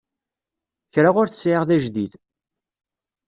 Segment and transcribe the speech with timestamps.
[0.93, 2.13] Kra ur t-sɛiɣ d ajdid.